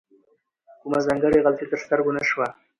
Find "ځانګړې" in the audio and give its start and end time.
1.07-1.43